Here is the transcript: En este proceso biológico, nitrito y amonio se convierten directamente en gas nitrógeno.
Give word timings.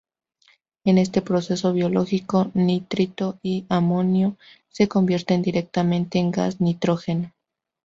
En 0.83 0.97
este 0.97 1.21
proceso 1.21 1.73
biológico, 1.73 2.49
nitrito 2.55 3.37
y 3.43 3.67
amonio 3.69 4.35
se 4.67 4.87
convierten 4.87 5.43
directamente 5.43 6.17
en 6.17 6.31
gas 6.31 6.59
nitrógeno. 6.59 7.31